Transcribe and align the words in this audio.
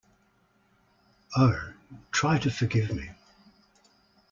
Oh, 1.37 1.73
try 2.11 2.39
to 2.39 2.49
forgive 2.49 2.91
me! 2.91 3.11